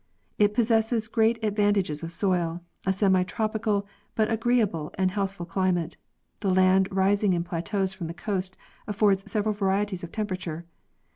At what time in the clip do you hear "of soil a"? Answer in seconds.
2.01-2.91